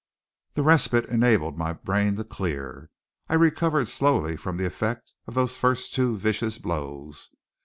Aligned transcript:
The 0.55 0.63
respite 0.63 1.05
enabled 1.09 1.59
my 1.59 1.73
brain 1.73 2.15
to 2.15 2.23
clear. 2.23 2.89
I 3.29 3.35
recovered 3.35 3.87
slowly 3.87 4.35
from 4.35 4.57
the 4.57 4.65
effect 4.65 5.13
of 5.27 5.35
those 5.35 5.57
first 5.57 5.93
two 5.93 6.17
vicious 6.17 6.57
blows. 6.57 7.29